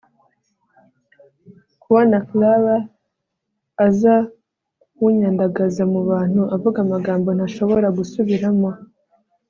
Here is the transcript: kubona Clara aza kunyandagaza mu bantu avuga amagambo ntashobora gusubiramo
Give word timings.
kubona 1.81 2.15
Clara 2.27 2.77
aza 3.85 4.15
kunyandagaza 4.95 5.83
mu 5.93 6.01
bantu 6.09 6.41
avuga 6.55 6.77
amagambo 6.85 7.29
ntashobora 7.37 7.87
gusubiramo 7.97 8.69